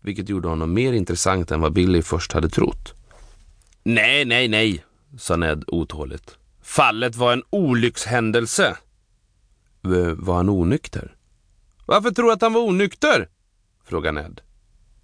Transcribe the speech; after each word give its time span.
vilket 0.00 0.28
gjorde 0.28 0.48
honom 0.48 0.74
mer 0.74 0.92
intressant 0.92 1.50
än 1.50 1.60
vad 1.60 1.72
Billy 1.72 2.02
först 2.02 2.32
hade 2.32 2.48
trott. 2.48 2.94
Nej, 3.82 4.24
nej, 4.24 4.48
nej, 4.48 4.84
sa 5.18 5.36
Ned 5.36 5.64
otåligt. 5.66 6.38
Fallet 6.62 7.16
var 7.16 7.32
en 7.32 7.42
olyckshändelse. 7.50 8.76
V 9.82 10.14
var 10.16 10.34
han 10.36 10.48
onykter? 10.48 11.16
Varför 11.86 12.10
tror 12.10 12.26
du 12.26 12.32
att 12.32 12.42
han 12.42 12.52
var 12.52 12.60
onykter? 12.60 13.28
frågade 13.84 14.22
Ned. 14.22 14.40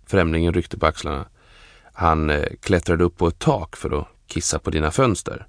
Främlingen 0.06 0.54
ryckte 0.54 0.78
på 0.78 0.86
axlarna. 0.86 1.28
Han 1.92 2.30
eh, 2.30 2.46
klättrade 2.60 3.04
upp 3.04 3.16
på 3.16 3.28
ett 3.28 3.38
tak 3.38 3.76
för 3.76 4.00
att 4.00 4.08
kissa 4.26 4.58
på 4.58 4.70
dina 4.70 4.90
fönster. 4.90 5.46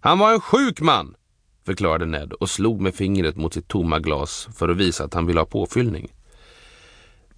Han 0.00 0.18
var 0.18 0.32
en 0.32 0.40
sjuk 0.40 0.80
man, 0.80 1.14
förklarade 1.66 2.06
Ned 2.06 2.32
och 2.32 2.50
slog 2.50 2.80
med 2.80 2.94
fingret 2.94 3.36
mot 3.36 3.54
sitt 3.54 3.68
tomma 3.68 3.98
glas 3.98 4.48
för 4.54 4.68
att 4.68 4.76
visa 4.76 5.04
att 5.04 5.14
han 5.14 5.26
ville 5.26 5.40
ha 5.40 5.46
påfyllning. 5.46 6.12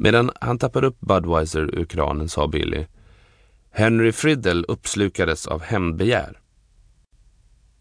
Medan 0.03 0.31
han 0.41 0.59
tappade 0.59 0.87
upp 0.87 1.01
Budweiser 1.01 1.75
ur 1.75 1.85
kranen 1.85 2.29
sa 2.29 2.49
Billy 2.49 2.87
Henry 3.71 4.13
Friddle 4.13 4.65
uppslukades 4.69 5.47
av 5.47 5.63
hämndbegär. 5.63 6.41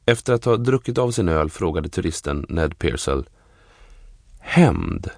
Efter 0.05 0.34
att 0.34 0.45
ha 0.45 0.57
druckit 0.57 0.98
av 0.98 1.12
sin 1.12 1.29
öl 1.29 1.49
frågade 1.49 1.89
turisten 1.89 2.45
Ned 2.49 2.79
Pearsall 2.79 3.29
Hämnd? 4.39 5.09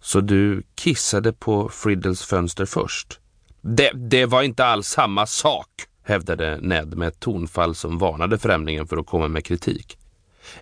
Så 0.00 0.20
du 0.20 0.62
kissade 0.74 1.32
på 1.32 1.68
Friddles 1.68 2.22
fönster 2.22 2.66
först? 2.66 3.20
Det, 3.60 3.90
det 3.94 4.26
var 4.26 4.42
inte 4.42 4.64
alls 4.64 4.88
samma 4.88 5.26
sak, 5.26 5.68
hävdade 6.02 6.58
Ned 6.60 6.96
med 6.96 7.08
ett 7.08 7.20
tonfall 7.20 7.74
som 7.74 7.98
varnade 7.98 8.38
främlingen 8.38 8.86
för 8.86 8.96
att 8.96 9.06
komma 9.06 9.28
med 9.28 9.44
kritik. 9.44 9.98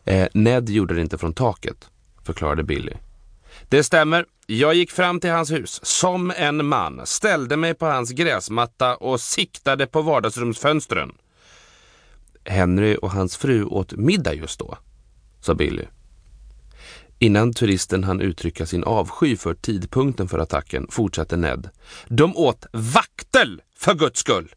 Eh, 0.04 0.28
Ned 0.34 0.68
gjorde 0.70 0.94
det 0.94 1.00
inte 1.00 1.18
från 1.18 1.34
taket, 1.34 1.90
förklarade 2.24 2.62
Billy. 2.62 2.92
Det 3.68 3.84
stämmer. 3.84 4.26
Jag 4.54 4.74
gick 4.74 4.90
fram 4.90 5.20
till 5.20 5.30
hans 5.30 5.50
hus 5.50 5.80
som 5.82 6.32
en 6.36 6.66
man, 6.66 7.06
ställde 7.06 7.56
mig 7.56 7.74
på 7.74 7.86
hans 7.86 8.10
gräsmatta 8.10 8.96
och 8.96 9.20
siktade 9.20 9.86
på 9.86 10.02
vardagsrumsfönstren. 10.02 11.12
Henry 12.44 12.96
och 13.02 13.10
hans 13.10 13.36
fru 13.36 13.64
åt 13.64 13.92
middag 13.92 14.34
just 14.34 14.58
då, 14.58 14.78
sa 15.40 15.54
Billy. 15.54 15.84
Innan 17.18 17.52
turisten 17.52 18.04
hann 18.04 18.20
uttrycka 18.20 18.66
sin 18.66 18.84
avsky 18.84 19.36
för 19.36 19.54
tidpunkten 19.54 20.28
för 20.28 20.38
attacken 20.38 20.86
fortsatte 20.90 21.36
Ned. 21.36 21.68
De 22.08 22.36
åt 22.36 22.66
vaktel, 22.72 23.62
för 23.76 23.94
guds 23.94 24.20
skull! 24.20 24.54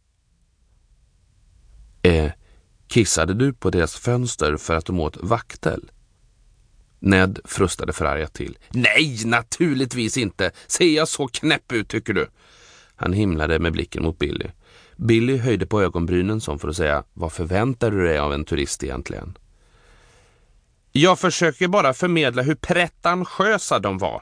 Eh, 2.02 2.32
kissade 2.88 3.34
du 3.34 3.54
på 3.54 3.70
deras 3.70 3.96
fönster 3.96 4.58
för 4.58 4.76
att 4.76 4.86
de 4.86 5.00
åt 5.00 5.18
vaktel? 5.22 5.92
Ned 7.06 7.40
frustade 7.46 7.94
förargat 7.94 8.34
till. 8.34 8.58
Nej, 8.70 9.22
naturligtvis 9.26 10.18
inte. 10.18 10.52
Ser 10.68 10.96
jag 10.96 11.08
så 11.08 11.28
knäpp 11.28 11.72
ut 11.72 11.88
tycker 11.88 12.14
du? 12.14 12.28
Han 12.96 13.14
himlade 13.14 13.60
med 13.60 13.72
blicken 13.72 14.04
mot 14.04 14.20
Billy. 14.20 14.46
Billy 14.96 15.38
höjde 15.38 15.66
på 15.66 15.82
ögonbrynen 15.82 16.42
som 16.42 16.60
för 16.60 16.68
att 16.68 16.76
säga, 16.76 17.04
vad 17.14 17.34
förväntar 17.34 17.92
du 17.92 18.06
dig 18.06 18.18
av 18.18 18.34
en 18.34 18.46
turist 18.46 18.84
egentligen? 18.84 19.38
Jag 20.92 21.20
försöker 21.20 21.68
bara 21.68 21.94
förmedla 21.94 22.42
hur 22.42 22.56
pretentiösa 22.56 23.80
de 23.80 23.98
var, 23.98 24.22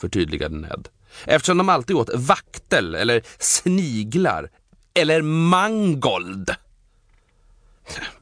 förtydligade 0.00 0.56
Ned. 0.56 0.88
Eftersom 1.24 1.58
de 1.58 1.68
alltid 1.68 1.96
åt 1.96 2.10
vaktel 2.14 2.94
eller 2.94 3.22
sniglar 3.38 4.50
eller 4.94 5.22
mangold. 5.22 6.50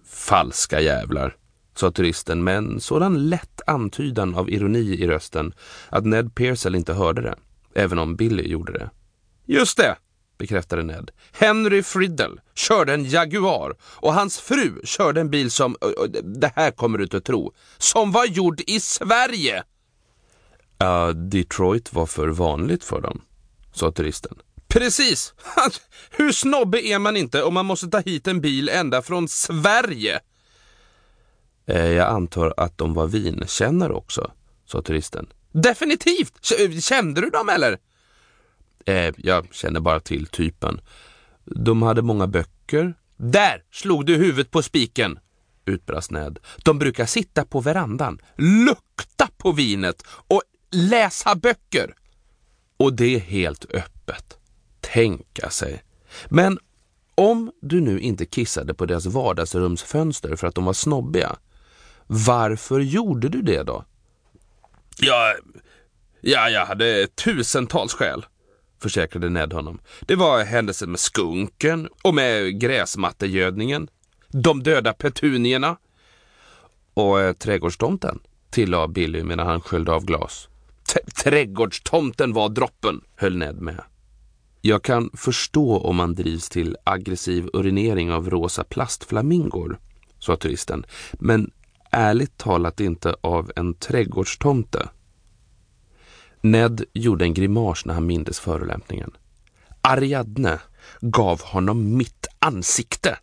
Falska 0.07 0.81
jävlar, 0.81 1.37
sa 1.75 1.91
turisten 1.91 2.45
med 2.45 2.57
en 2.57 2.81
sådan 2.81 3.29
lätt 3.29 3.61
antydan 3.67 4.35
av 4.35 4.51
ironi 4.51 5.03
i 5.03 5.07
rösten 5.07 5.55
att 5.89 6.07
Ned 6.07 6.35
Pearsall 6.35 6.75
inte 6.75 6.93
hörde 6.93 7.23
det, 7.23 7.35
även 7.75 7.99
om 7.99 8.17
Billy 8.17 8.49
gjorde 8.49 8.73
det. 8.73 8.91
Just 9.47 9.77
det, 9.77 9.97
bekräftade 10.39 10.83
Ned. 10.83 11.11
Henry 11.33 11.83
Friddle 11.83 12.37
körde 12.55 12.95
en 12.95 13.05
Jaguar 13.05 13.75
och 13.83 14.15
hans 14.15 14.41
fru 14.41 14.81
körde 14.85 15.21
en 15.21 15.31
bil 15.31 15.51
som, 15.51 15.77
det 16.25 16.53
här 16.57 16.71
kommer 16.71 16.99
du 16.99 17.05
inte 17.05 17.17
att 17.17 17.25
tro, 17.25 17.53
som 17.79 18.13
var 18.13 18.27
gjord 18.27 18.61
i 18.67 18.81
Sverige. 18.81 19.63
Uh, 20.83 21.09
Detroit 21.09 21.93
var 21.93 22.07
för 22.07 22.29
vanligt 22.29 22.85
för 22.85 23.01
dem, 23.01 23.21
sa 23.73 23.93
turisten. 23.93 24.39
Precis! 24.69 25.35
Hur 26.11 26.33
snobbe 26.33 26.87
är 26.87 26.99
man 26.99 27.17
inte 27.17 27.43
om 27.43 27.55
man 27.55 27.67
måste 27.67 27.89
ta 27.89 28.01
hit 28.01 28.27
en 28.27 28.41
bil 28.41 28.69
ända 28.69 29.03
från 29.03 29.29
Sverige? 29.29 30.21
Eh, 31.71 31.93
jag 31.93 32.09
antar 32.09 32.55
att 32.57 32.79
de 32.79 32.95
var 32.95 33.07
vinkännare 33.07 33.93
också, 33.93 34.33
sa 34.67 34.83
turisten. 34.83 35.27
Definitivt! 35.53 36.53
Eh, 36.61 36.79
kände 36.79 37.21
du 37.21 37.31
dem 37.31 37.49
eller? 37.49 37.79
Eh, 38.87 39.15
jag 39.17 39.55
känner 39.55 39.81
bara 39.81 40.01
till 40.01 40.27
typen. 40.27 40.81
De 41.45 41.83
hade 41.83 42.03
många 42.03 42.27
böcker. 42.27 42.95
Där 43.17 43.63
slog 43.73 44.07
du 44.07 44.17
huvudet 44.17 44.51
på 44.51 44.63
spiken! 44.63 45.19
utbrast 45.65 46.11
Ned. 46.11 46.39
De 46.65 46.79
brukar 46.79 47.07
sitta 47.07 47.45
på 47.45 47.61
verandan, 47.61 48.19
lukta 48.37 49.29
på 49.37 49.53
vinet 49.53 50.03
och 50.07 50.43
läsa 50.71 51.35
böcker. 51.35 51.95
Och 52.77 52.93
det 52.93 53.15
är 53.15 53.21
helt 53.21 53.65
öppet. 53.75 54.39
Tänka 54.81 55.51
sig. 55.51 55.83
Men 56.29 56.59
om 57.15 57.53
du 57.61 57.81
nu 57.81 58.01
inte 58.01 58.27
kissade 58.27 58.75
på 58.75 58.87
deras 58.87 59.07
vardagsrumsfönster 59.07 60.37
för 60.37 60.47
att 60.47 60.55
de 60.55 60.65
var 60.65 60.73
snobbiga, 60.73 61.37
varför 62.13 62.81
gjorde 62.81 63.29
du 63.29 63.43
det 63.43 63.63
då? 63.63 63.85
Ja, 65.01 65.35
ja 66.21 66.51
jag 66.51 66.67
hade 66.67 67.07
tusentals 67.07 67.95
skäl 67.95 68.27
försäkrade 68.83 69.29
Ned 69.29 69.53
honom. 69.53 69.81
Det 70.01 70.15
var 70.15 70.45
händelsen 70.45 70.91
med 70.91 71.01
skunken 71.01 71.89
och 72.03 72.15
med 72.15 72.61
gräsmattegödningen, 72.61 73.89
de 74.29 74.63
döda 74.63 74.93
petunierna 74.93 75.77
och 76.95 77.21
eh, 77.21 77.33
trädgårdstomten, 77.33 78.19
tillade 78.51 78.93
Billy 78.93 79.23
medan 79.23 79.47
han 79.47 79.61
sköljde 79.61 79.93
av 79.93 80.05
glas. 80.05 80.49
Trädgårdstomten 81.25 82.33
var 82.33 82.49
droppen, 82.49 83.01
höll 83.17 83.37
Ned 83.37 83.61
med. 83.61 83.83
Jag 84.61 84.83
kan 84.83 85.11
förstå 85.15 85.79
om 85.79 85.97
man 85.97 86.15
drivs 86.15 86.49
till 86.49 86.77
aggressiv 86.85 87.49
urinering 87.53 88.13
av 88.13 88.31
rosa 88.31 88.65
plastflamingor, 88.65 89.79
sa 90.19 90.37
turisten, 90.37 90.87
men 91.13 91.51
ärligt 91.91 92.37
talat 92.37 92.81
inte 92.81 93.17
av 93.21 93.53
en 93.57 93.75
trädgårdstomte. 93.75 94.89
Ned 96.41 96.85
gjorde 96.93 97.25
en 97.25 97.35
grimas 97.35 97.85
när 97.85 97.95
han 97.95 98.07
mindes 98.07 98.41
förolämpningen. 98.41 99.11
Ariadne 99.81 100.59
gav 101.01 101.43
honom 101.43 101.97
mitt 101.97 102.27
ansikte. 102.39 103.19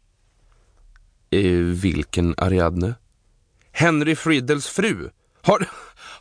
E, 1.29 1.51
vilken 1.61 2.35
Ariadne? 2.37 2.93
Henry 3.71 4.15
Friddles 4.15 4.67
fru. 4.67 5.09
Har, 5.41 5.69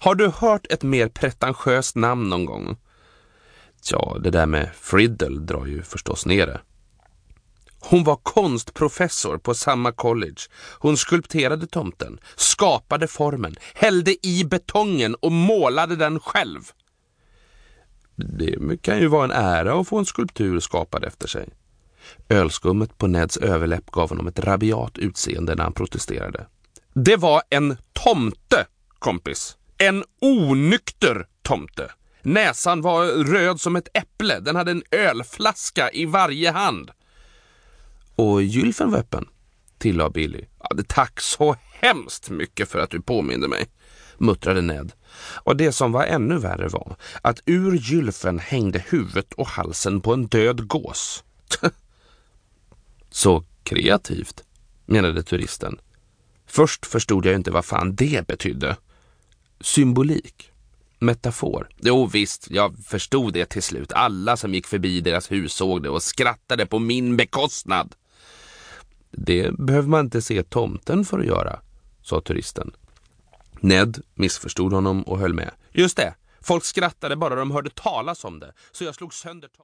har 0.01 0.15
du 0.15 0.28
hört 0.28 0.67
ett 0.71 0.83
mer 0.83 1.09
pretentiöst 1.09 1.97
namn 1.97 2.28
någon 2.28 2.45
gång? 2.45 2.77
Ja, 3.91 4.17
det 4.21 4.31
där 4.31 4.47
med 4.47 4.71
Friddle 4.75 5.41
drar 5.41 5.67
ju 5.67 5.83
förstås 5.83 6.27
ner 6.27 6.47
det. 6.47 6.61
Hon 7.88 8.04
var 8.04 8.16
konstprofessor 8.16 9.38
på 9.38 9.54
samma 9.54 9.92
college. 9.92 10.41
Hon 10.78 10.97
skulpterade 10.97 11.66
tomten, 11.66 12.19
skapade 12.36 13.08
formen, 13.08 13.54
hällde 13.74 14.26
i 14.26 14.44
betongen 14.44 15.14
och 15.14 15.32
målade 15.32 15.97
den 15.97 16.20
själv. 16.20 16.60
Det 18.16 18.82
kan 18.82 18.98
ju 18.98 19.06
vara 19.06 19.24
en 19.24 19.30
ära 19.30 19.80
att 19.80 19.88
få 19.88 19.98
en 19.98 20.06
skulptur 20.06 20.60
skapad 20.60 21.04
efter 21.04 21.28
sig. 21.28 21.48
Ölskummet 22.28 22.98
på 22.98 23.06
Neds 23.06 23.36
överläpp 23.36 23.91
gav 23.91 24.08
honom 24.08 24.26
ett 24.26 24.38
rabiat 24.38 24.98
utseende 24.98 25.54
när 25.54 25.64
han 25.64 25.72
protesterade. 25.72 26.47
Det 26.94 27.16
var 27.16 27.42
en 27.50 27.76
tomte, 27.92 28.66
kompis. 28.98 29.56
En 29.78 30.04
onykter 30.20 31.26
tomte. 31.42 31.91
Näsan 32.22 32.82
var 32.82 33.06
röd 33.06 33.60
som 33.60 33.76
ett 33.76 33.88
äpple. 33.94 34.41
Den 34.41 34.56
hade 34.56 34.70
en 34.70 34.82
ölflaska 34.91 35.91
i 35.91 36.06
varje 36.06 36.50
hand. 36.50 36.91
Och 38.16 38.42
gylfen 38.42 38.91
var 38.91 38.98
öppen, 38.98 39.28
tillade 39.78 40.10
Billy. 40.10 40.45
Ja, 40.59 40.77
tack 40.89 41.21
så 41.21 41.57
hemskt 41.72 42.30
mycket 42.30 42.68
för 42.68 42.78
att 42.78 42.91
du 42.91 43.01
påminde 43.01 43.48
mig, 43.48 43.66
muttrade 44.18 44.63
Ned. 44.63 44.92
Och 45.18 45.57
det 45.57 45.72
som 45.72 45.92
var 45.92 46.04
ännu 46.04 46.39
värre 46.39 46.68
var 46.68 46.97
att 47.22 47.41
ur 47.47 47.72
gylfen 47.77 48.39
hängde 48.39 48.84
huvudet 48.89 49.33
och 49.33 49.47
halsen 49.47 50.01
på 50.01 50.13
en 50.13 50.27
död 50.27 50.68
gås. 50.68 51.24
Så 53.10 53.45
kreativt, 53.63 54.45
menade 54.86 55.22
turisten. 55.22 55.78
Först 56.47 56.86
förstod 56.86 57.27
jag 57.27 57.34
inte 57.34 57.51
vad 57.51 57.65
fan 57.65 57.95
det 57.95 58.27
betydde. 58.27 58.77
Symbolik. 59.60 60.51
Metafor. 60.98 61.68
Jo 61.80 62.07
visst, 62.07 62.51
jag 62.51 62.77
förstod 62.84 63.33
det 63.33 63.47
till 63.47 63.63
slut. 63.63 63.92
Alla 63.92 64.36
som 64.36 64.54
gick 64.54 64.66
förbi 64.66 65.01
deras 65.01 65.33
hus 65.33 65.53
såg 65.53 65.83
det 65.83 65.89
och 65.89 66.03
skrattade 66.03 66.66
på 66.66 66.78
min 66.78 67.16
bekostnad. 67.16 67.95
Det 69.10 69.58
behöver 69.58 69.88
man 69.88 70.04
inte 70.04 70.22
se 70.22 70.42
tomten 70.42 71.04
för 71.04 71.18
att 71.18 71.26
göra, 71.26 71.60
sa 72.03 72.20
turisten. 72.20 72.72
Ned 73.60 74.03
missförstod 74.14 74.72
honom 74.72 75.03
och 75.03 75.18
höll 75.18 75.34
med. 75.34 75.50
Just 75.72 75.97
det, 75.97 76.14
folk 76.41 76.64
skrattade 76.64 77.16
bara 77.16 77.34
de 77.34 77.50
hörde 77.50 77.70
talas 77.70 78.24
om 78.24 78.41
det, 78.41 78.53
så 78.72 78.84
jag 78.84 78.94
slog 78.94 79.14
sönder 79.14 79.48
tomten. 79.48 79.54